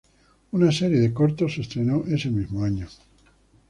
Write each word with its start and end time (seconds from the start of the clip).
Una 0.53 0.71
serie 0.71 0.97
de 0.99 1.13
cortos 1.13 1.53
se 1.53 1.61
estrenó 1.61 2.03
ese 2.07 2.31
mismo 2.31 2.63
año. 2.63 2.87